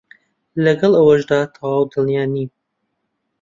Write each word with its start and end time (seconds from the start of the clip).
لەگەڵ 0.63 0.91
ئەوەشدا 0.97 1.39
تەواو 1.55 1.83
دڵنیا 1.91 2.23
نیم 2.33 2.49